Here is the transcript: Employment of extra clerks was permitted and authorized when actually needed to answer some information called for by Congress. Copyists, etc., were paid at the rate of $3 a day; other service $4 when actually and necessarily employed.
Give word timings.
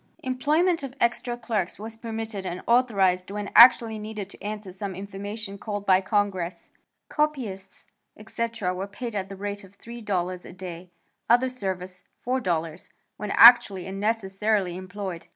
Employment 0.23 0.81
of 0.81 0.95
extra 0.99 1.37
clerks 1.37 1.77
was 1.77 1.95
permitted 1.95 2.43
and 2.43 2.63
authorized 2.65 3.29
when 3.29 3.51
actually 3.55 3.99
needed 3.99 4.31
to 4.31 4.41
answer 4.43 4.71
some 4.71 4.95
information 4.95 5.59
called 5.59 5.83
for 5.83 5.89
by 5.89 6.01
Congress. 6.01 6.71
Copyists, 7.07 7.83
etc., 8.17 8.73
were 8.73 8.87
paid 8.87 9.13
at 9.13 9.29
the 9.29 9.35
rate 9.35 9.63
of 9.63 9.77
$3 9.77 10.43
a 10.43 10.53
day; 10.53 10.89
other 11.29 11.49
service 11.49 12.03
$4 12.25 12.89
when 13.17 13.29
actually 13.29 13.85
and 13.85 13.99
necessarily 13.99 14.75
employed. 14.75 15.27